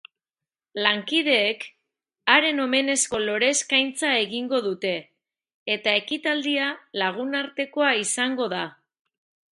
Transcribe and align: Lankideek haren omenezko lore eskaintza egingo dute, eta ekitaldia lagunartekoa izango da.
Lankideek 0.85 1.65
haren 2.35 2.61
omenezko 2.63 3.21
lore 3.27 3.51
eskaintza 3.57 4.15
egingo 4.23 4.63
dute, 4.71 4.95
eta 5.77 5.97
ekitaldia 6.03 6.75
lagunartekoa 7.03 7.97
izango 8.07 8.53
da. 8.57 8.67